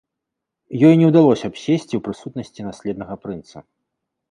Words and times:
Ёй 0.89 0.95
не 1.01 1.09
ўдалося 1.11 1.51
б 1.51 1.61
сесці 1.65 1.93
ў 1.99 2.03
прысутнасці 2.09 2.61
наследнага 2.71 3.15
прынца. 3.27 3.57